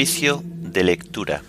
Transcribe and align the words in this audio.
Oficio 0.00 0.42
de 0.46 0.82
lectura. 0.82 1.42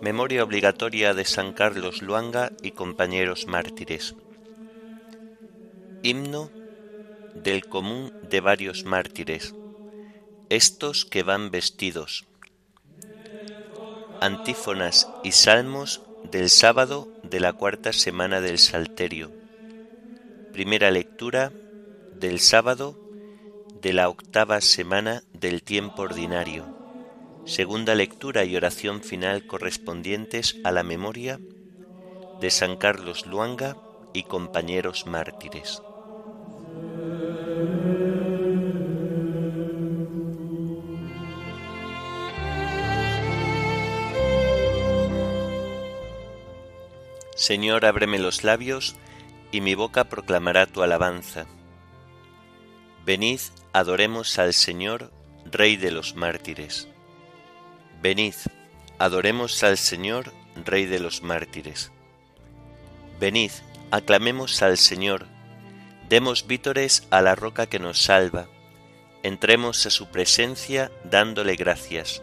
Memoria 0.00 0.42
obligatoria 0.42 1.12
de 1.12 1.26
San 1.26 1.52
Carlos 1.52 2.00
Luanga 2.00 2.52
y 2.62 2.70
compañeros 2.70 3.46
mártires. 3.46 4.14
Himno 6.02 6.50
del 7.34 7.66
común 7.66 8.10
de 8.22 8.40
varios 8.40 8.86
mártires, 8.86 9.54
estos 10.48 11.04
que 11.04 11.22
van 11.22 11.50
vestidos. 11.50 12.24
Antífonas 14.22 15.06
y 15.22 15.32
salmos 15.32 16.00
del 16.32 16.48
sábado 16.48 17.08
de 17.22 17.40
la 17.40 17.52
cuarta 17.52 17.92
semana 17.92 18.40
del 18.40 18.56
Salterio. 18.56 19.45
Primera 20.56 20.90
lectura 20.90 21.52
del 22.12 22.40
sábado 22.40 22.96
de 23.74 23.92
la 23.92 24.08
octava 24.08 24.62
semana 24.62 25.22
del 25.34 25.62
tiempo 25.62 26.00
ordinario. 26.00 26.64
Segunda 27.44 27.94
lectura 27.94 28.42
y 28.46 28.56
oración 28.56 29.02
final 29.02 29.44
correspondientes 29.44 30.58
a 30.62 30.72
la 30.72 30.82
memoria 30.82 31.42
de 32.40 32.50
San 32.50 32.78
Carlos 32.78 33.26
Luanga 33.26 33.76
y 34.14 34.22
compañeros 34.22 35.04
mártires. 35.04 35.82
Señor, 47.34 47.84
ábreme 47.84 48.18
los 48.18 48.42
labios, 48.42 48.96
y 49.52 49.60
mi 49.60 49.74
boca 49.74 50.04
proclamará 50.04 50.66
tu 50.66 50.82
alabanza. 50.82 51.46
Venid, 53.04 53.40
adoremos 53.72 54.38
al 54.38 54.52
Señor, 54.52 55.10
Rey 55.44 55.76
de 55.76 55.90
los 55.90 56.16
mártires. 56.16 56.88
Venid, 58.02 58.34
adoremos 58.98 59.62
al 59.62 59.78
Señor, 59.78 60.32
Rey 60.64 60.86
de 60.86 60.98
los 60.98 61.22
mártires. 61.22 61.92
Venid, 63.20 63.52
aclamemos 63.90 64.62
al 64.62 64.76
Señor, 64.76 65.26
demos 66.08 66.46
vítores 66.46 67.06
a 67.10 67.22
la 67.22 67.34
roca 67.34 67.66
que 67.66 67.78
nos 67.78 68.02
salva, 68.02 68.48
entremos 69.22 69.86
a 69.86 69.90
su 69.90 70.08
presencia 70.08 70.90
dándole 71.04 71.56
gracias, 71.56 72.22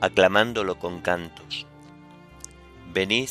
aclamándolo 0.00 0.78
con 0.78 1.00
cantos. 1.00 1.66
Venid, 2.92 3.30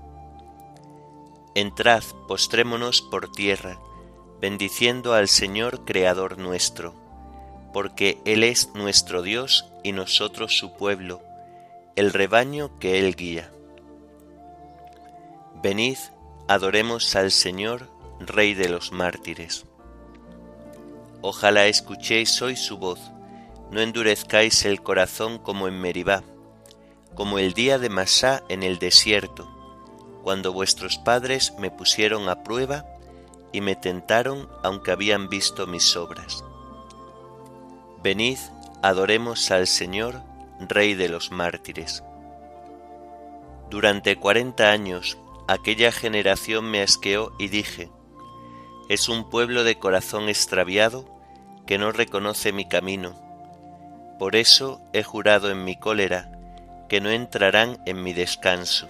Entrad, 1.53 2.03
postrémonos 2.29 3.01
por 3.01 3.29
tierra, 3.29 3.77
bendiciendo 4.39 5.13
al 5.13 5.27
Señor 5.27 5.83
Creador 5.83 6.37
nuestro, 6.37 6.95
porque 7.73 8.19
Él 8.23 8.45
es 8.45 8.73
nuestro 8.73 9.21
Dios 9.21 9.65
y 9.83 9.91
nosotros 9.91 10.57
su 10.57 10.77
pueblo, 10.77 11.21
el 11.97 12.13
rebaño 12.13 12.79
que 12.79 12.99
Él 12.99 13.17
guía. 13.17 13.51
Venid, 15.61 15.97
adoremos 16.47 17.17
al 17.17 17.31
Señor, 17.31 17.89
Rey 18.21 18.53
de 18.53 18.69
los 18.69 18.93
mártires. 18.93 19.65
Ojalá 21.21 21.67
escuchéis 21.67 22.41
hoy 22.41 22.55
su 22.55 22.77
voz, 22.77 22.99
no 23.71 23.81
endurezcáis 23.81 24.63
el 24.63 24.81
corazón 24.81 25.37
como 25.37 25.67
en 25.67 25.81
Meribá, 25.81 26.23
como 27.13 27.39
el 27.39 27.53
día 27.53 27.77
de 27.77 27.89
Masá 27.89 28.41
en 28.47 28.63
el 28.63 28.79
desierto, 28.79 29.60
cuando 30.21 30.53
vuestros 30.53 30.97
padres 30.97 31.53
me 31.57 31.71
pusieron 31.71 32.29
a 32.29 32.43
prueba 32.43 32.85
y 33.51 33.61
me 33.61 33.75
tentaron 33.75 34.49
aunque 34.63 34.91
habían 34.91 35.29
visto 35.29 35.67
mis 35.67 35.95
obras. 35.95 36.43
Venid, 38.03 38.37
adoremos 38.81 39.51
al 39.51 39.67
Señor, 39.67 40.21
Rey 40.59 40.93
de 40.93 41.09
los 41.09 41.31
mártires. 41.31 42.03
Durante 43.69 44.15
cuarenta 44.15 44.71
años 44.71 45.17
aquella 45.47 45.91
generación 45.91 46.69
me 46.69 46.81
asqueó 46.81 47.33
y 47.39 47.47
dije, 47.47 47.89
es 48.89 49.09
un 49.09 49.29
pueblo 49.29 49.63
de 49.63 49.79
corazón 49.79 50.29
extraviado 50.29 51.05
que 51.65 51.77
no 51.77 51.91
reconoce 51.91 52.51
mi 52.51 52.67
camino. 52.67 53.15
Por 54.19 54.35
eso 54.35 54.81
he 54.93 55.03
jurado 55.03 55.49
en 55.49 55.63
mi 55.63 55.77
cólera 55.77 56.31
que 56.89 57.01
no 57.01 57.09
entrarán 57.09 57.81
en 57.85 58.03
mi 58.03 58.13
descanso. 58.13 58.89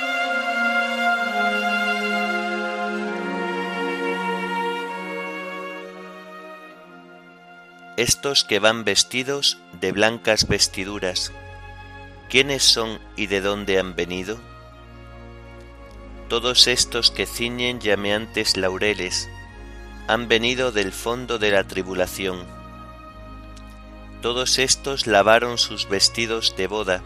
Estos 8.01 8.43
que 8.43 8.57
van 8.57 8.83
vestidos 8.83 9.59
de 9.79 9.91
blancas 9.91 10.47
vestiduras, 10.47 11.31
¿quiénes 12.31 12.63
son 12.63 12.99
y 13.15 13.27
de 13.27 13.41
dónde 13.41 13.77
han 13.77 13.95
venido? 13.95 14.39
Todos 16.27 16.65
estos 16.65 17.11
que 17.11 17.27
ciñen 17.27 17.79
llameantes 17.79 18.57
laureles 18.57 19.29
han 20.07 20.27
venido 20.27 20.71
del 20.71 20.93
fondo 20.93 21.37
de 21.37 21.51
la 21.51 21.63
tribulación. 21.63 22.43
Todos 24.23 24.57
estos 24.57 25.05
lavaron 25.05 25.59
sus 25.59 25.87
vestidos 25.87 26.55
de 26.57 26.65
boda 26.65 27.03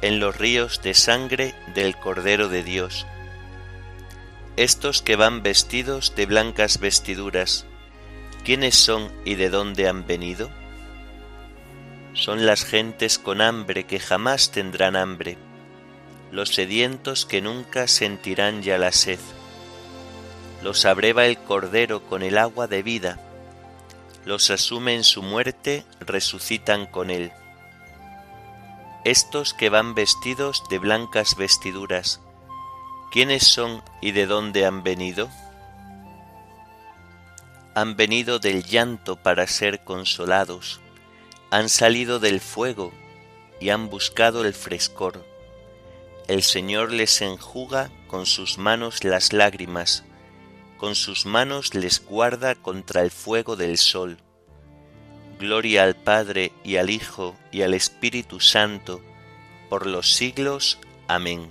en 0.00 0.20
los 0.20 0.36
ríos 0.38 0.80
de 0.80 0.94
sangre 0.94 1.56
del 1.74 1.96
Cordero 1.98 2.48
de 2.48 2.62
Dios. 2.62 3.04
Estos 4.56 5.02
que 5.02 5.16
van 5.16 5.42
vestidos 5.42 6.14
de 6.14 6.26
blancas 6.26 6.78
vestiduras, 6.78 7.66
¿Quiénes 8.44 8.74
son 8.74 9.10
y 9.24 9.36
de 9.36 9.48
dónde 9.48 9.88
han 9.88 10.06
venido? 10.06 10.50
Son 12.12 12.44
las 12.44 12.66
gentes 12.66 13.18
con 13.18 13.40
hambre 13.40 13.84
que 13.84 13.98
jamás 13.98 14.50
tendrán 14.50 14.96
hambre, 14.96 15.38
los 16.30 16.50
sedientos 16.50 17.24
que 17.24 17.40
nunca 17.40 17.88
sentirán 17.88 18.62
ya 18.62 18.76
la 18.76 18.92
sed. 18.92 19.18
Los 20.62 20.84
abreva 20.84 21.24
el 21.24 21.38
Cordero 21.38 22.02
con 22.04 22.22
el 22.22 22.36
agua 22.36 22.66
de 22.66 22.82
vida, 22.82 23.18
los 24.26 24.50
asume 24.50 24.94
en 24.94 25.04
su 25.04 25.22
muerte, 25.22 25.86
resucitan 26.00 26.84
con 26.84 27.10
él. 27.10 27.32
Estos 29.06 29.54
que 29.54 29.70
van 29.70 29.94
vestidos 29.94 30.62
de 30.68 30.78
blancas 30.78 31.36
vestiduras, 31.38 32.20
¿quiénes 33.10 33.46
son 33.46 33.82
y 34.02 34.12
de 34.12 34.26
dónde 34.26 34.66
han 34.66 34.82
venido? 34.82 35.30
Han 37.74 37.96
venido 37.96 38.38
del 38.38 38.62
llanto 38.64 39.16
para 39.16 39.46
ser 39.46 39.82
consolados, 39.82 40.80
han 41.50 41.68
salido 41.68 42.20
del 42.20 42.40
fuego 42.40 42.92
y 43.60 43.70
han 43.70 43.90
buscado 43.90 44.44
el 44.44 44.54
frescor. 44.54 45.24
El 46.28 46.42
Señor 46.42 46.92
les 46.92 47.20
enjuga 47.20 47.90
con 48.06 48.26
sus 48.26 48.58
manos 48.58 49.04
las 49.04 49.32
lágrimas, 49.32 50.04
con 50.78 50.94
sus 50.94 51.26
manos 51.26 51.74
les 51.74 52.04
guarda 52.04 52.54
contra 52.54 53.02
el 53.02 53.10
fuego 53.10 53.56
del 53.56 53.76
sol. 53.76 54.18
Gloria 55.38 55.82
al 55.82 55.96
Padre 55.96 56.52
y 56.62 56.76
al 56.76 56.90
Hijo 56.90 57.36
y 57.50 57.62
al 57.62 57.74
Espíritu 57.74 58.40
Santo, 58.40 59.00
por 59.68 59.86
los 59.86 60.14
siglos. 60.14 60.78
Amén. 61.08 61.50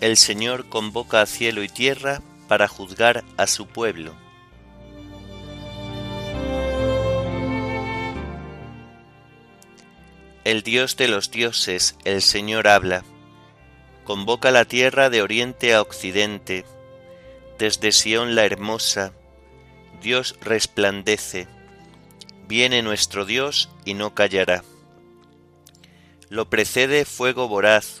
El 0.00 0.16
Señor 0.16 0.68
convoca 0.68 1.22
a 1.22 1.26
cielo 1.26 1.62
y 1.62 1.68
tierra 1.68 2.22
para 2.48 2.68
juzgar 2.68 3.24
a 3.36 3.46
su 3.46 3.66
pueblo. 3.66 4.14
El 10.44 10.62
Dios 10.62 10.96
de 10.96 11.08
los 11.08 11.30
dioses, 11.30 11.96
el 12.04 12.22
Señor 12.22 12.68
habla, 12.68 13.04
convoca 14.04 14.52
la 14.52 14.64
tierra 14.64 15.10
de 15.10 15.22
oriente 15.22 15.74
a 15.74 15.82
occidente, 15.82 16.64
desde 17.58 17.90
Sión 17.90 18.36
la 18.36 18.44
hermosa, 18.44 19.12
Dios 20.00 20.36
resplandece, 20.40 21.48
viene 22.46 22.82
nuestro 22.82 23.24
Dios 23.24 23.70
y 23.84 23.94
no 23.94 24.14
callará. 24.14 24.62
Lo 26.28 26.48
precede 26.48 27.04
fuego 27.04 27.48
voraz, 27.48 28.00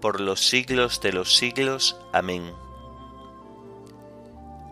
por 0.00 0.20
los 0.20 0.40
siglos 0.40 1.00
de 1.00 1.12
los 1.12 1.36
siglos. 1.36 1.96
Amén. 2.12 2.52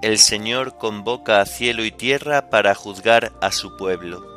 El 0.03 0.19
Señor 0.19 0.79
convoca 0.79 1.41
a 1.41 1.47
cielo 1.47 1.85
y 1.85 1.91
tierra 1.91 2.51
para 2.51 2.75
juzgar 2.75 3.33
a 3.41 3.51
su 3.51 3.77
pueblo. 3.77 4.37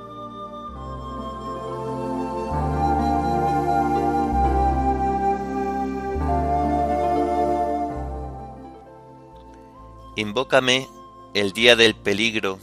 Invócame 10.16 10.88
el 11.34 11.54
día 11.54 11.76
del 11.76 11.96
peligro, 11.96 12.60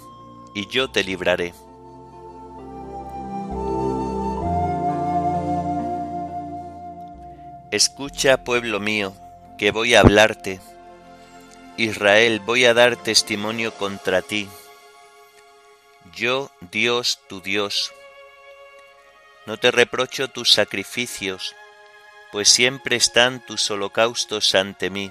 y 0.55 0.67
yo 0.67 0.90
te 0.90 1.05
libraré. 1.05 1.55
Escucha, 7.72 8.36
pueblo 8.36 8.78
mío, 8.78 9.12
que 9.58 9.72
voy 9.72 9.96
a 9.96 10.00
hablarte. 10.00 10.60
Israel, 11.76 12.38
voy 12.38 12.64
a 12.64 12.74
dar 12.74 12.94
testimonio 12.94 13.74
contra 13.74 14.22
ti. 14.22 14.48
Yo, 16.14 16.52
Dios, 16.60 17.18
tu 17.28 17.40
Dios. 17.40 17.92
No 19.46 19.58
te 19.58 19.72
reprocho 19.72 20.28
tus 20.28 20.52
sacrificios, 20.52 21.56
pues 22.30 22.48
siempre 22.48 22.94
están 22.94 23.44
tus 23.44 23.68
holocaustos 23.68 24.54
ante 24.54 24.88
mí. 24.88 25.10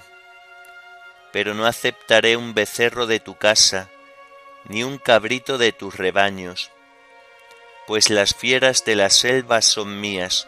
Pero 1.33 1.55
no 1.55 1.65
aceptaré 1.65 2.37
un 2.37 2.53
becerro 2.53 3.05
de 3.05 3.19
tu 3.19 3.35
casa, 3.35 3.89
ni 4.69 4.81
un 4.85 4.97
cabrito 4.97 5.57
de 5.57 5.73
tus 5.73 5.97
rebaños, 5.97 6.71
pues 7.85 8.09
las 8.09 8.33
fieras 8.33 8.85
de 8.85 8.95
la 8.95 9.09
selva 9.09 9.61
son 9.61 9.99
mías 9.99 10.47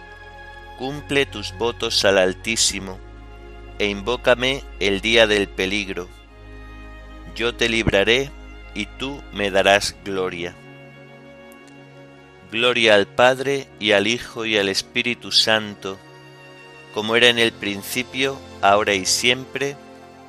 cumple 0.81 1.27
tus 1.27 1.55
votos 1.59 2.05
al 2.05 2.17
Altísimo, 2.17 2.97
e 3.77 3.85
invócame 3.85 4.63
el 4.79 4.99
día 4.99 5.27
del 5.27 5.47
peligro. 5.47 6.09
Yo 7.35 7.53
te 7.53 7.69
libraré 7.69 8.31
y 8.73 8.87
tú 8.87 9.21
me 9.31 9.51
darás 9.51 9.95
gloria. 10.03 10.55
Gloria 12.51 12.95
al 12.95 13.05
Padre 13.05 13.67
y 13.79 13.91
al 13.91 14.07
Hijo 14.07 14.47
y 14.47 14.57
al 14.57 14.69
Espíritu 14.69 15.31
Santo, 15.31 15.99
como 16.95 17.15
era 17.15 17.27
en 17.27 17.37
el 17.37 17.51
principio, 17.51 18.39
ahora 18.63 18.95
y 18.95 19.05
siempre, 19.05 19.77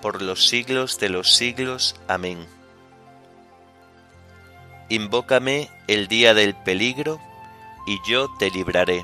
por 0.03 0.21
los 0.21 0.49
siglos 0.49 1.01
de 1.01 1.09
los 1.09 1.35
siglos. 1.35 1.97
Amén. 2.09 2.47
Invócame 4.91 5.71
el 5.89 6.09
día 6.09 6.35
del 6.35 6.55
peligro, 6.55 7.19
y 7.87 7.99
yo 8.07 8.29
te 8.39 8.51
libraré. 8.51 9.03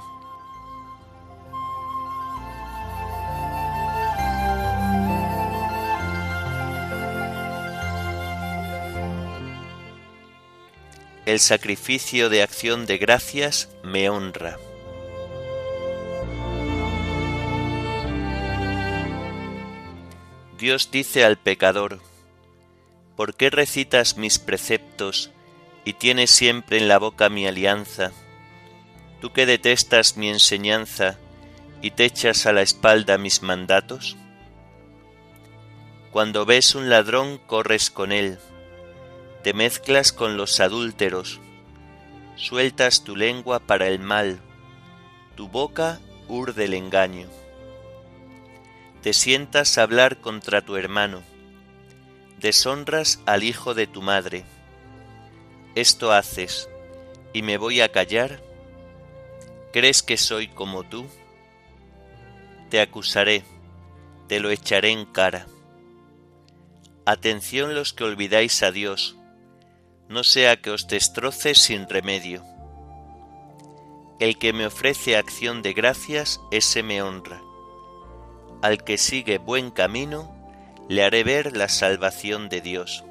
El 11.28 11.40
sacrificio 11.40 12.30
de 12.30 12.42
acción 12.42 12.86
de 12.86 12.96
gracias 12.96 13.68
me 13.82 14.08
honra. 14.08 14.56
Dios 20.56 20.90
dice 20.90 21.26
al 21.26 21.36
pecador, 21.36 22.00
¿por 23.14 23.34
qué 23.34 23.50
recitas 23.50 24.16
mis 24.16 24.38
preceptos 24.38 25.30
y 25.84 25.92
tienes 25.92 26.30
siempre 26.30 26.78
en 26.78 26.88
la 26.88 26.98
boca 26.98 27.28
mi 27.28 27.46
alianza? 27.46 28.10
Tú 29.20 29.30
que 29.30 29.44
detestas 29.44 30.16
mi 30.16 30.30
enseñanza 30.30 31.18
y 31.82 31.90
te 31.90 32.06
echas 32.06 32.46
a 32.46 32.54
la 32.54 32.62
espalda 32.62 33.18
mis 33.18 33.42
mandatos. 33.42 34.16
Cuando 36.10 36.46
ves 36.46 36.74
un 36.74 36.88
ladrón 36.88 37.36
corres 37.36 37.90
con 37.90 38.12
él, 38.12 38.38
te 39.42 39.54
mezclas 39.54 40.12
con 40.12 40.36
los 40.36 40.58
adúlteros, 40.60 41.40
sueltas 42.36 43.04
tu 43.04 43.14
lengua 43.14 43.60
para 43.60 43.88
el 43.88 43.98
mal, 43.98 44.40
tu 45.36 45.48
boca 45.48 46.00
urde 46.26 46.64
el 46.64 46.74
engaño. 46.74 47.28
Te 49.02 49.12
sientas 49.12 49.78
a 49.78 49.82
hablar 49.82 50.20
contra 50.20 50.60
tu 50.60 50.76
hermano, 50.76 51.22
deshonras 52.40 53.20
al 53.26 53.44
hijo 53.44 53.74
de 53.74 53.86
tu 53.86 54.02
madre. 54.02 54.44
Esto 55.74 56.12
haces, 56.12 56.68
y 57.32 57.42
me 57.42 57.58
voy 57.58 57.80
a 57.80 57.90
callar. 57.90 58.40
¿Crees 59.72 60.02
que 60.02 60.16
soy 60.16 60.48
como 60.48 60.82
tú? 60.82 61.06
Te 62.70 62.80
acusaré, 62.80 63.44
te 64.26 64.40
lo 64.40 64.50
echaré 64.50 64.90
en 64.90 65.06
cara. 65.06 65.46
Atención 67.06 67.74
los 67.74 67.92
que 67.92 68.04
olvidáis 68.04 68.62
a 68.62 68.72
Dios, 68.72 69.17
no 70.08 70.24
sea 70.24 70.56
que 70.56 70.70
os 70.70 70.88
destroce 70.88 71.54
sin 71.54 71.88
remedio. 71.88 72.42
El 74.18 74.38
que 74.38 74.52
me 74.52 74.66
ofrece 74.66 75.16
acción 75.16 75.62
de 75.62 75.74
gracias, 75.74 76.40
ese 76.50 76.82
me 76.82 77.02
honra. 77.02 77.40
Al 78.62 78.82
que 78.82 78.98
sigue 78.98 79.38
buen 79.38 79.70
camino, 79.70 80.34
le 80.88 81.04
haré 81.04 81.22
ver 81.22 81.56
la 81.56 81.68
salvación 81.68 82.48
de 82.48 82.60
Dios. 82.60 83.04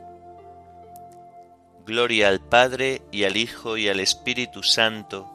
Gloria 1.85 2.27
al 2.27 2.41
Padre 2.41 3.01
y 3.11 3.23
al 3.23 3.37
Hijo 3.37 3.77
y 3.77 3.87
al 3.87 4.01
Espíritu 4.01 4.63
Santo, 4.63 5.31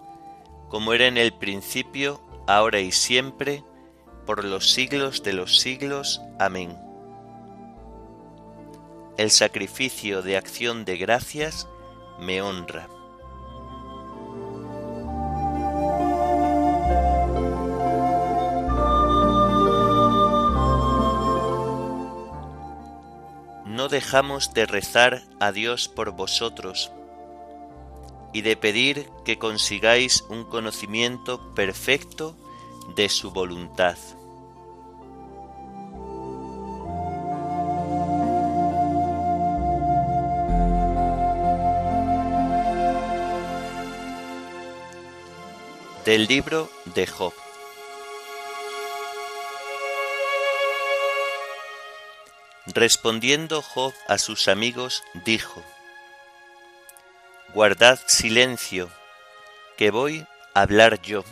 como 0.68 0.92
era 0.92 1.06
en 1.06 1.16
el 1.16 1.32
principio, 1.32 2.20
ahora 2.46 2.80
y 2.80 2.92
siempre, 2.92 3.64
por 4.26 4.44
los 4.44 4.70
siglos 4.70 5.22
de 5.22 5.32
los 5.32 5.58
siglos. 5.58 6.20
Amén 6.38 6.91
el 9.22 9.30
sacrificio 9.30 10.20
de 10.20 10.36
acción 10.36 10.84
de 10.84 10.96
gracias 10.96 11.68
me 12.18 12.42
honra. 12.42 12.88
No 23.64 23.88
dejamos 23.88 24.52
de 24.54 24.66
rezar 24.66 25.22
a 25.38 25.52
Dios 25.52 25.86
por 25.86 26.10
vosotros 26.10 26.90
y 28.32 28.40
de 28.40 28.56
pedir 28.56 29.08
que 29.24 29.38
consigáis 29.38 30.22
un 30.30 30.42
conocimiento 30.42 31.54
perfecto 31.54 32.36
de 32.96 33.08
su 33.08 33.30
voluntad. 33.30 33.96
Del 46.04 46.26
libro 46.26 46.68
de 46.96 47.06
Job. 47.06 47.32
Respondiendo 52.66 53.62
Job 53.62 53.94
a 54.08 54.18
sus 54.18 54.48
amigos, 54.48 55.04
dijo, 55.24 55.62
Guardad 57.54 58.00
silencio, 58.06 58.90
que 59.76 59.92
voy 59.92 60.26
a 60.54 60.62
hablar 60.62 61.00
yo. 61.02 61.22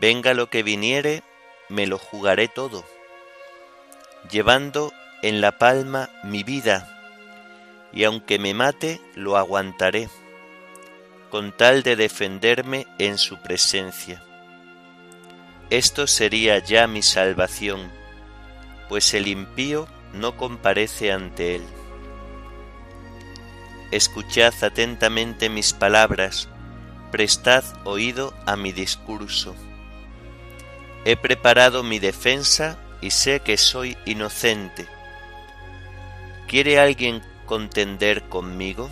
Venga 0.00 0.32
lo 0.32 0.48
que 0.48 0.62
viniere, 0.62 1.22
me 1.68 1.86
lo 1.86 1.98
jugaré 1.98 2.48
todo, 2.48 2.86
llevando 4.30 4.90
en 5.20 5.42
la 5.42 5.58
palma 5.58 6.08
mi 6.24 6.44
vida, 6.44 6.88
y 7.92 8.04
aunque 8.04 8.38
me 8.38 8.54
mate, 8.54 9.02
lo 9.16 9.36
aguantaré, 9.36 10.08
con 11.30 11.56
tal 11.56 11.82
de 11.82 11.96
defenderme 11.96 12.86
en 12.98 13.16
su 13.16 13.38
presencia. 13.38 14.22
Esto 15.70 16.06
sería 16.06 16.58
ya 16.58 16.86
mi 16.88 17.02
salvación, 17.02 17.90
pues 18.88 19.14
el 19.14 19.28
impío 19.28 19.86
no 20.12 20.36
comparece 20.36 21.12
ante 21.12 21.56
él. 21.56 21.62
Escuchad 23.92 24.52
atentamente 24.62 25.48
mis 25.48 25.72
palabras, 25.72 26.48
prestad 27.12 27.64
oído 27.84 28.34
a 28.46 28.56
mi 28.56 28.72
discurso. 28.72 29.54
He 31.04 31.16
preparado 31.16 31.82
mi 31.82 31.98
defensa 31.98 32.78
y 33.00 33.10
sé 33.10 33.40
que 33.40 33.56
soy 33.56 33.96
inocente. 34.04 34.86
¿Quiere 36.46 36.78
alguien 36.78 37.22
contender 37.46 38.24
conmigo? 38.28 38.90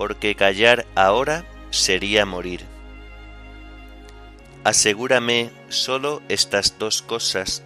Porque 0.00 0.34
callar 0.34 0.86
ahora 0.94 1.44
sería 1.68 2.24
morir. 2.24 2.64
Asegúrame 4.64 5.50
solo 5.68 6.22
estas 6.30 6.78
dos 6.78 7.02
cosas, 7.02 7.62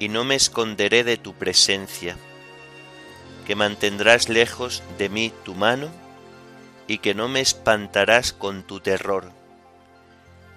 y 0.00 0.08
no 0.08 0.24
me 0.24 0.34
esconderé 0.34 1.04
de 1.04 1.16
tu 1.16 1.34
presencia, 1.34 2.16
que 3.46 3.54
mantendrás 3.54 4.28
lejos 4.28 4.82
de 4.98 5.10
mí 5.10 5.32
tu 5.44 5.54
mano, 5.54 5.90
y 6.88 6.98
que 6.98 7.14
no 7.14 7.28
me 7.28 7.38
espantarás 7.38 8.32
con 8.32 8.64
tu 8.64 8.80
terror 8.80 9.30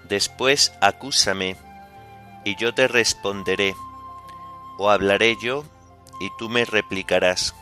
Después 0.09 0.73
acúsame, 0.81 1.57
y 2.43 2.55
yo 2.55 2.73
te 2.73 2.87
responderé, 2.87 3.75
o 4.79 4.89
hablaré 4.89 5.37
yo, 5.39 5.63
y 6.19 6.29
tú 6.39 6.49
me 6.49 6.65
replicarás. 6.65 7.53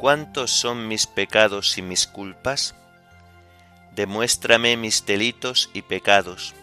¿Cuántos 0.00 0.50
son 0.50 0.88
mis 0.88 1.06
pecados 1.06 1.76
y 1.76 1.82
mis 1.82 2.06
culpas? 2.06 2.74
Demuéstrame 3.94 4.78
mis 4.78 5.04
delitos 5.04 5.68
y 5.74 5.82
pecados. 5.82 6.54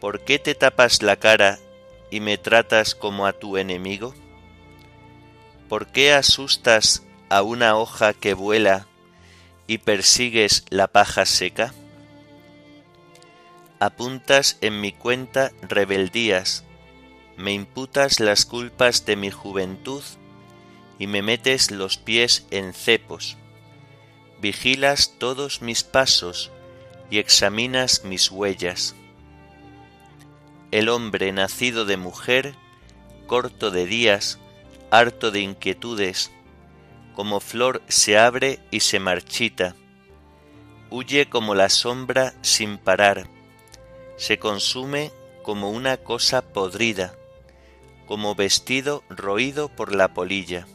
¿Por 0.00 0.24
qué 0.24 0.40
te 0.40 0.56
tapas 0.56 1.04
la 1.04 1.14
cara 1.14 1.60
y 2.10 2.18
me 2.18 2.36
tratas 2.36 2.96
como 2.96 3.26
a 3.26 3.32
tu 3.32 3.56
enemigo? 3.58 4.12
¿Por 5.68 5.86
qué 5.86 6.12
asustas 6.12 7.04
a 7.28 7.42
una 7.42 7.76
hoja 7.76 8.12
que 8.12 8.34
vuela 8.34 8.88
y 9.68 9.78
persigues 9.78 10.64
la 10.68 10.88
paja 10.88 11.24
seca? 11.26 11.72
apuntas 13.78 14.58
en 14.60 14.80
mi 14.80 14.92
cuenta 14.92 15.52
rebeldías, 15.62 16.64
me 17.38 17.54
imputas 17.54 18.20
las 18.20 18.44
culpas 18.44 19.06
de 19.06 19.16
mi 19.16 19.30
juventud 19.30 20.02
y 21.00 21.06
me 21.06 21.22
metes 21.22 21.70
los 21.70 21.96
pies 21.96 22.46
en 22.50 22.74
cepos. 22.74 23.38
Vigilas 24.40 25.14
todos 25.18 25.62
mis 25.62 25.82
pasos 25.82 26.52
y 27.08 27.18
examinas 27.18 28.04
mis 28.04 28.30
huellas. 28.30 28.94
El 30.70 30.90
hombre 30.90 31.32
nacido 31.32 31.86
de 31.86 31.96
mujer, 31.96 32.54
corto 33.26 33.70
de 33.70 33.86
días, 33.86 34.38
harto 34.90 35.30
de 35.30 35.40
inquietudes, 35.40 36.30
como 37.16 37.40
flor 37.40 37.82
se 37.88 38.18
abre 38.18 38.60
y 38.70 38.80
se 38.80 39.00
marchita, 39.00 39.74
huye 40.90 41.30
como 41.30 41.54
la 41.54 41.70
sombra 41.70 42.34
sin 42.42 42.76
parar, 42.76 43.26
se 44.16 44.38
consume 44.38 45.12
como 45.42 45.70
una 45.70 45.96
cosa 45.96 46.42
podrida, 46.42 47.14
como 48.06 48.34
vestido 48.34 49.02
roído 49.08 49.70
por 49.70 49.94
la 49.94 50.12
polilla. 50.12 50.66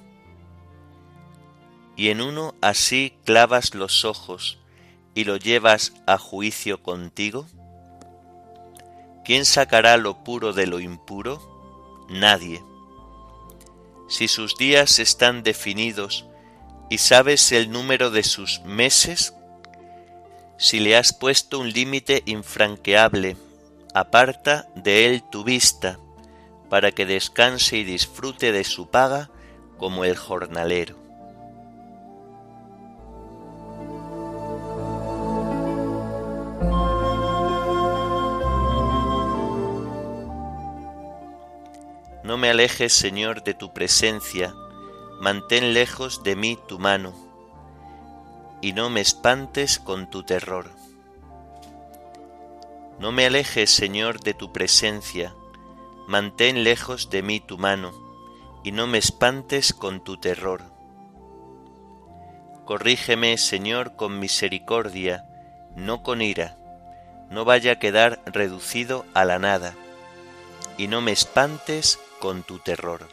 Y 1.95 2.09
en 2.09 2.21
uno 2.21 2.55
así 2.61 3.17
clavas 3.23 3.73
los 3.73 4.05
ojos 4.05 4.59
y 5.13 5.23
lo 5.23 5.37
llevas 5.37 5.93
a 6.05 6.17
juicio 6.17 6.83
contigo? 6.83 7.47
¿Quién 9.23 9.45
sacará 9.45 9.97
lo 9.97 10.23
puro 10.23 10.53
de 10.53 10.67
lo 10.67 10.79
impuro? 10.79 12.05
Nadie. 12.09 12.61
Si 14.07 14.27
sus 14.27 14.55
días 14.57 14.99
están 14.99 15.41
definidos 15.41 16.25
y 16.89 16.99
sabes 16.99 17.51
el 17.51 17.71
número 17.71 18.11
de 18.11 18.23
sus 18.23 18.61
meses, 18.61 19.33
si 20.57 20.79
le 20.79 20.95
has 20.95 21.13
puesto 21.13 21.59
un 21.59 21.71
límite 21.71 22.21
infranqueable, 22.25 23.35
aparta 23.93 24.67
de 24.75 25.07
él 25.07 25.23
tu 25.31 25.43
vista, 25.43 25.99
para 26.69 26.91
que 26.91 27.05
descanse 27.05 27.77
y 27.77 27.83
disfrute 27.83 28.51
de 28.51 28.63
su 28.63 28.89
paga 28.89 29.31
como 29.77 30.05
el 30.05 30.15
jornalero. 30.15 31.04
No 42.35 42.41
me 42.41 42.49
alejes, 42.49 42.91
Señor, 42.91 43.43
de 43.43 43.53
tu 43.53 43.71
presencia, 43.71 44.53
mantén 45.21 45.73
lejos 45.73 46.21
de 46.21 46.35
mí 46.35 46.59
tu 46.67 46.79
mano 46.79 47.13
y 48.61 48.73
no 48.73 48.89
me 48.89 48.99
espantes 48.99 49.79
con 49.79 50.09
tu 50.09 50.23
terror. 50.23 50.69
No 52.99 53.13
me 53.13 53.25
alejes, 53.25 53.71
Señor, 53.71 54.19
de 54.19 54.33
tu 54.33 54.51
presencia, 54.51 55.33
mantén 56.09 56.65
lejos 56.65 57.09
de 57.09 57.23
mí 57.23 57.39
tu 57.39 57.57
mano, 57.57 57.93
y 58.65 58.73
no 58.73 58.85
me 58.85 58.97
espantes 58.97 59.73
con 59.73 60.03
tu 60.03 60.17
terror. 60.17 60.61
Corrígeme, 62.65 63.37
Señor, 63.37 63.95
con 63.95 64.19
misericordia, 64.19 65.25
no 65.77 66.03
con 66.03 66.21
ira, 66.21 66.57
no 67.29 67.45
vaya 67.45 67.71
a 67.71 67.79
quedar 67.79 68.21
reducido 68.25 69.05
a 69.13 69.23
la 69.23 69.39
nada, 69.39 69.73
y 70.77 70.89
no 70.89 70.99
me 70.99 71.13
espantes 71.13 71.97
con 72.25 72.41
tu 72.41 72.57
terror. 72.57 73.07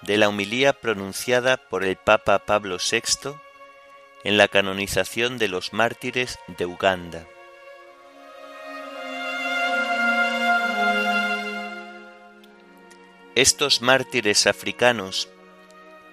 de 0.00 0.16
la 0.16 0.30
humilía 0.30 0.72
pronunciada 0.72 1.58
por 1.58 1.84
el 1.84 1.96
Papa 1.96 2.38
Pablo 2.46 2.78
VI 2.78 3.34
en 4.24 4.38
la 4.38 4.48
canonización 4.48 5.36
de 5.36 5.48
los 5.48 5.74
mártires 5.74 6.38
de 6.56 6.64
Uganda. 6.64 7.26
Estos 13.34 13.82
mártires 13.82 14.46
africanos 14.46 15.28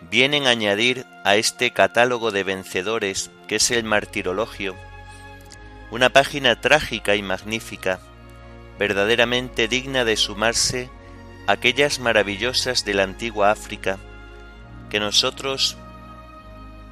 vienen 0.10 0.48
a 0.48 0.52
añadir 0.52 1.06
a 1.24 1.36
este 1.36 1.72
catálogo 1.72 2.32
de 2.32 2.44
vencedores 2.44 3.32
que 3.48 3.56
es 3.56 3.72
el 3.72 3.84
martirologio 3.84 4.76
una 5.92 6.10
página 6.10 6.60
trágica 6.60 7.16
y 7.16 7.22
magnífica, 7.22 8.00
verdaderamente 8.80 9.68
digna 9.68 10.04
de 10.04 10.18
sumarse 10.18 10.90
aquellas 11.48 12.00
maravillosas 12.00 12.86
de 12.86 12.94
la 12.96 13.04
antigua 13.04 13.52
África 13.52 13.98
que 14.90 15.00
nosotros, 15.00 15.78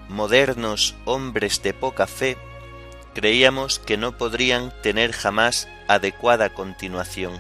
modernos 0.10 0.96
hombres 1.06 1.62
de 1.64 1.74
poca 1.74 2.08
fe, 2.08 2.38
creíamos 3.14 3.80
que 3.80 3.98
no 3.98 4.18
podrían 4.18 4.72
tener 4.82 5.12
jamás 5.12 5.68
adecuada 5.88 6.54
continuación. 6.54 7.34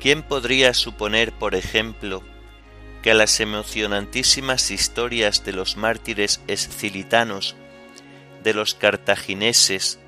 ¿Quién 0.00 0.22
podría 0.22 0.74
suponer, 0.74 1.32
por 1.32 1.54
ejemplo, 1.54 2.22
que 3.02 3.12
a 3.12 3.14
las 3.14 3.40
emocionantísimas 3.40 4.70
historias 4.70 5.44
de 5.44 5.52
los 5.52 5.76
mártires 5.76 6.40
escilitanos, 6.46 7.56
de 8.42 8.54
los 8.54 8.74
cartagineses, 8.74 9.98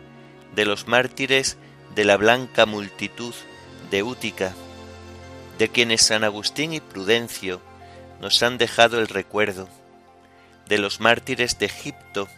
de 0.55 0.67
los 0.67 0.87
mártires 0.87 1.57
de 1.95 2.05
la 2.05 2.17
blanca 2.17 2.67
multitud 2.67 3.35
de 3.91 4.03
Útica, 4.03 4.55
de 5.59 5.69
quienes 5.69 6.03
San 6.03 6.25
Agustín 6.25 6.73
y 6.73 6.81
Prudencio 6.81 7.61
nos 8.21 8.43
han 8.43 8.59
dejado 8.59 8.99
el 8.99 9.09
recuerdo, 9.09 9.69
de 10.69 10.79
los 10.79 11.01
mártires 11.01 11.59
de 11.59 11.67
Egipto, 11.67 12.29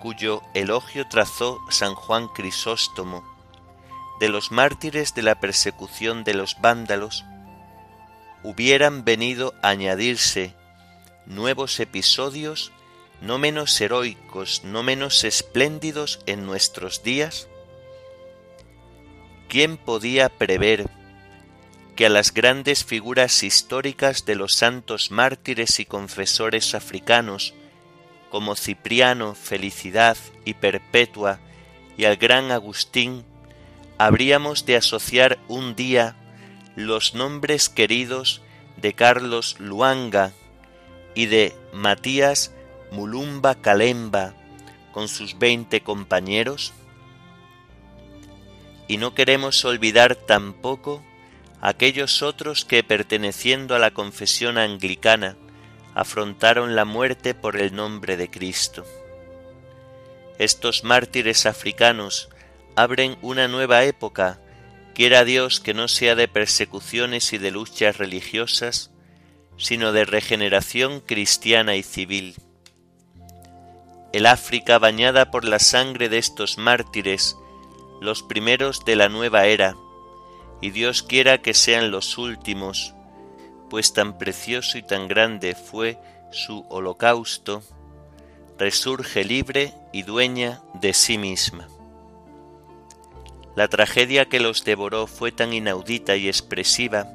cuyo 0.00 0.42
elogio 0.54 1.06
trazó 1.08 1.58
San 1.70 1.94
Juan 1.94 2.28
Crisóstomo, 2.28 3.24
de 4.20 4.28
los 4.28 4.50
mártires 4.50 5.14
de 5.14 5.22
la 5.22 5.40
persecución 5.40 6.24
de 6.24 6.34
los 6.34 6.60
vándalos, 6.60 7.24
hubieran 8.42 9.04
venido 9.04 9.54
a 9.62 9.68
añadirse 9.68 10.54
nuevos 11.26 11.78
episodios 11.80 12.72
no 13.20 13.38
menos 13.38 13.78
heroicos, 13.80 14.62
no 14.64 14.82
menos 14.82 15.24
espléndidos 15.24 16.20
en 16.26 16.46
nuestros 16.46 17.02
días? 17.02 17.48
¿Quién 19.48 19.76
podía 19.76 20.28
prever 20.28 20.88
que 21.96 22.06
a 22.06 22.08
las 22.08 22.32
grandes 22.32 22.84
figuras 22.84 23.42
históricas 23.42 24.24
de 24.24 24.34
los 24.36 24.54
santos 24.54 25.10
mártires 25.10 25.80
y 25.80 25.84
confesores 25.84 26.74
africanos, 26.74 27.52
como 28.30 28.56
Cipriano, 28.56 29.34
Felicidad 29.34 30.16
y 30.44 30.54
Perpetua, 30.54 31.40
y 31.98 32.04
al 32.04 32.16
gran 32.16 32.52
Agustín, 32.52 33.24
habríamos 33.98 34.64
de 34.64 34.76
asociar 34.76 35.38
un 35.48 35.74
día 35.74 36.16
los 36.76 37.14
nombres 37.14 37.68
queridos 37.68 38.42
de 38.76 38.94
Carlos 38.94 39.56
Luanga 39.58 40.32
y 41.14 41.26
de 41.26 41.54
Matías 41.72 42.52
Mulumba 42.90 43.56
Calemba 43.56 44.34
con 44.92 45.08
sus 45.08 45.38
veinte 45.38 45.82
compañeros? 45.82 46.72
Y 48.88 48.96
no 48.96 49.14
queremos 49.14 49.64
olvidar 49.64 50.16
tampoco 50.16 51.02
aquellos 51.60 52.22
otros 52.22 52.64
que, 52.64 52.82
perteneciendo 52.82 53.74
a 53.74 53.78
la 53.78 53.92
confesión 53.92 54.58
anglicana, 54.58 55.36
afrontaron 55.94 56.74
la 56.74 56.84
muerte 56.84 57.34
por 57.34 57.56
el 57.56 57.74
nombre 57.74 58.16
de 58.16 58.30
Cristo. 58.30 58.84
Estos 60.38 60.84
mártires 60.84 61.46
africanos 61.46 62.30
abren 62.74 63.18
una 63.20 63.46
nueva 63.46 63.84
época, 63.84 64.40
quiera 64.94 65.24
Dios 65.24 65.60
que 65.60 65.74
no 65.74 65.88
sea 65.88 66.14
de 66.14 66.28
persecuciones 66.28 67.32
y 67.32 67.38
de 67.38 67.50
luchas 67.50 67.98
religiosas, 67.98 68.90
sino 69.56 69.92
de 69.92 70.04
regeneración 70.04 71.00
cristiana 71.00 71.76
y 71.76 71.82
civil. 71.82 72.36
El 74.12 74.26
África 74.26 74.78
bañada 74.78 75.30
por 75.30 75.44
la 75.44 75.58
sangre 75.58 76.08
de 76.08 76.18
estos 76.18 76.58
mártires, 76.58 77.36
los 78.00 78.22
primeros 78.22 78.84
de 78.84 78.96
la 78.96 79.08
nueva 79.08 79.46
era, 79.46 79.76
y 80.60 80.70
Dios 80.70 81.02
quiera 81.02 81.42
que 81.42 81.54
sean 81.54 81.90
los 81.90 82.18
últimos, 82.18 82.94
pues 83.68 83.92
tan 83.92 84.18
precioso 84.18 84.78
y 84.78 84.82
tan 84.82 85.08
grande 85.08 85.54
fue 85.54 85.98
su 86.32 86.66
holocausto, 86.68 87.62
resurge 88.58 89.24
libre 89.24 89.72
y 89.92 90.02
dueña 90.02 90.60
de 90.74 90.92
sí 90.92 91.16
misma. 91.16 91.68
La 93.56 93.68
tragedia 93.68 94.26
que 94.28 94.40
los 94.40 94.64
devoró 94.64 95.06
fue 95.06 95.32
tan 95.32 95.52
inaudita 95.52 96.16
y 96.16 96.28
expresiva 96.28 97.06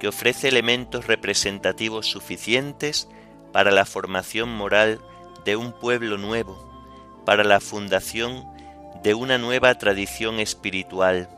que 0.00 0.08
ofrece 0.08 0.48
elementos 0.48 1.06
representativos 1.06 2.06
suficientes 2.06 3.08
para 3.52 3.70
la 3.70 3.84
formación 3.84 4.48
moral 4.48 5.00
de 5.44 5.56
un 5.56 5.72
pueblo 5.72 6.16
nuevo, 6.18 6.68
para 7.24 7.44
la 7.44 7.60
fundación 7.60 8.44
de 9.02 9.14
una 9.14 9.38
nueva 9.38 9.74
tradición 9.76 10.40
espiritual, 10.40 11.28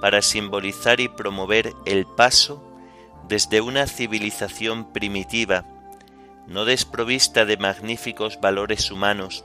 para 0.00 0.22
simbolizar 0.22 1.00
y 1.00 1.08
promover 1.08 1.72
el 1.86 2.06
paso 2.06 2.62
desde 3.28 3.60
una 3.60 3.86
civilización 3.86 4.92
primitiva, 4.92 5.64
no 6.46 6.64
desprovista 6.64 7.44
de 7.44 7.56
magníficos 7.56 8.40
valores 8.40 8.90
humanos, 8.90 9.44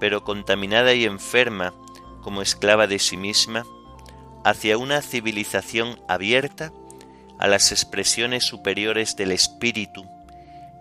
pero 0.00 0.24
contaminada 0.24 0.94
y 0.94 1.04
enferma 1.04 1.74
como 2.22 2.40
esclava 2.40 2.86
de 2.86 2.98
sí 2.98 3.16
misma, 3.16 3.66
hacia 4.44 4.78
una 4.78 5.02
civilización 5.02 6.00
abierta 6.08 6.72
a 7.38 7.48
las 7.48 7.72
expresiones 7.72 8.44
superiores 8.44 9.16
del 9.16 9.32
espíritu 9.32 10.06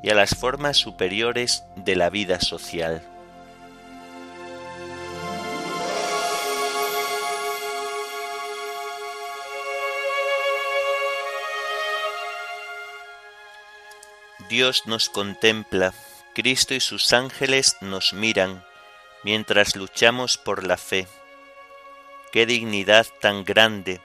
y 0.04 0.10
a 0.10 0.16
las 0.16 0.36
formas 0.36 0.78
superiores 0.78 1.64
de 1.76 1.96
la 1.96 2.10
vida 2.10 2.40
social. 2.40 3.04
Dios 14.50 14.86
nos 14.86 15.10
contempla, 15.10 15.94
Cristo 16.36 16.74
y 16.74 16.82
sus 16.82 17.14
ángeles 17.14 17.78
nos 17.80 18.12
miran, 18.12 18.66
mientras 19.24 19.78
luchamos 19.78 20.38
por 20.38 20.66
la 20.66 20.76
fe. 20.76 21.08
Qué 22.32 22.46
dignidad 22.46 23.08
tan 23.20 23.44
grande, 23.44 24.02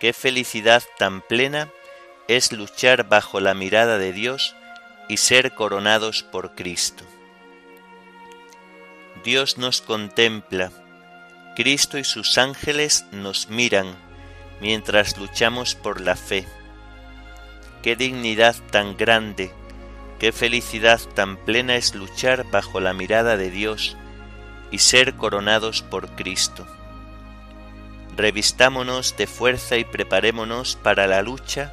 qué 0.00 0.12
felicidad 0.12 0.82
tan 0.98 1.22
plena 1.22 1.68
es 2.28 2.52
luchar 2.52 3.08
bajo 3.08 3.40
la 3.40 3.54
mirada 3.54 3.98
de 3.98 4.12
Dios 4.12 4.54
y 5.08 5.16
ser 5.16 5.54
coronados 5.54 6.22
por 6.22 6.54
Cristo. 6.54 7.04
Dios 9.24 9.58
nos 9.58 9.80
contempla, 9.80 10.70
Cristo 11.56 11.98
y 11.98 12.04
sus 12.04 12.38
ángeles 12.38 13.04
nos 13.12 13.48
miran 13.48 13.96
mientras 14.60 15.16
luchamos 15.18 15.74
por 15.74 16.00
la 16.00 16.16
fe. 16.16 16.46
Qué 17.82 17.96
dignidad 17.96 18.56
tan 18.70 18.96
grande, 18.96 19.52
Qué 20.22 20.30
felicidad 20.30 21.00
tan 21.16 21.36
plena 21.36 21.74
es 21.74 21.96
luchar 21.96 22.48
bajo 22.48 22.78
la 22.78 22.92
mirada 22.92 23.36
de 23.36 23.50
Dios 23.50 23.96
y 24.70 24.78
ser 24.78 25.14
coronados 25.14 25.82
por 25.82 26.14
Cristo. 26.14 26.64
Revistámonos 28.16 29.16
de 29.16 29.26
fuerza 29.26 29.76
y 29.78 29.84
preparémonos 29.84 30.76
para 30.76 31.06
la 31.06 31.22
lucha 31.22 31.72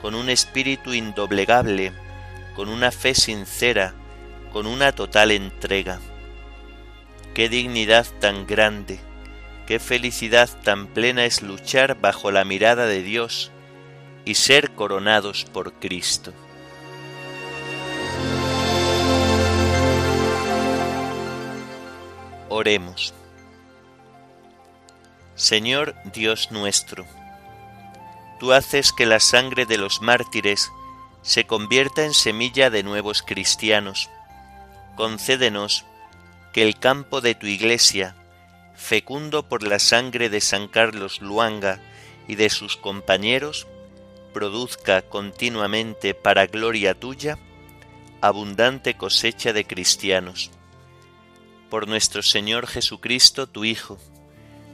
con 0.00 0.14
un 0.14 0.28
espíritu 0.28 0.94
indoblegable, 0.94 1.92
con 2.54 2.68
una 2.68 2.90
fe 2.90 3.14
sincera, 3.14 3.94
con 4.52 4.66
una 4.66 4.92
total 4.92 5.30
entrega. 5.32 5.98
Qué 7.34 7.48
dignidad 7.48 8.06
tan 8.20 8.46
grande, 8.46 8.98
qué 9.66 9.78
felicidad 9.78 10.48
tan 10.62 10.86
plena 10.86 11.26
es 11.26 11.42
luchar 11.42 12.00
bajo 12.00 12.30
la 12.30 12.44
mirada 12.44 12.86
de 12.86 13.02
Dios 13.02 13.50
y 14.24 14.34
ser 14.34 14.70
coronados 14.70 15.44
por 15.44 15.74
Cristo. 15.74 16.32
Oremos. 22.48 23.12
Señor 25.36 25.94
Dios 26.14 26.50
nuestro, 26.50 27.04
tú 28.40 28.54
haces 28.54 28.90
que 28.92 29.04
la 29.04 29.20
sangre 29.20 29.66
de 29.66 29.76
los 29.76 30.00
mártires 30.00 30.72
se 31.20 31.46
convierta 31.46 32.06
en 32.06 32.14
semilla 32.14 32.70
de 32.70 32.82
nuevos 32.82 33.22
cristianos. 33.22 34.08
Concédenos 34.96 35.84
que 36.54 36.62
el 36.62 36.78
campo 36.78 37.20
de 37.20 37.34
tu 37.34 37.46
iglesia, 37.46 38.16
fecundo 38.74 39.46
por 39.46 39.62
la 39.62 39.78
sangre 39.78 40.30
de 40.30 40.40
San 40.40 40.68
Carlos 40.68 41.20
Luanga 41.20 41.80
y 42.26 42.36
de 42.36 42.48
sus 42.48 42.78
compañeros, 42.78 43.66
produzca 44.32 45.02
continuamente 45.02 46.14
para 46.14 46.46
gloria 46.46 46.98
tuya 46.98 47.38
abundante 48.22 48.96
cosecha 48.96 49.52
de 49.52 49.66
cristianos 49.66 50.50
por 51.68 51.88
nuestro 51.88 52.22
Señor 52.22 52.66
Jesucristo, 52.66 53.46
tu 53.46 53.66
Hijo, 53.66 53.98